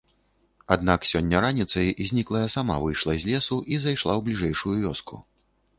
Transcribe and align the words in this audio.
Аднак 0.75 1.05
сёння 1.09 1.41
раніцай 1.45 1.87
зніклая 2.13 2.43
сама 2.55 2.81
выйшла 2.87 3.13
з 3.21 3.33
лесу 3.33 3.61
і 3.75 3.81
зайшла 3.87 4.13
ў 4.19 4.29
бліжэйшую 4.31 4.75
вёску. 4.89 5.25